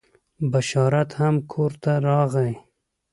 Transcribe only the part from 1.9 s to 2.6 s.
راغی.